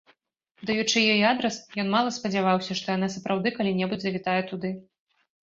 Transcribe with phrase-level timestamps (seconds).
[0.69, 4.75] Даючы ёй адрас, ён мала спадзяваўся, што яна сапраўды калі-небудзь завітае туды.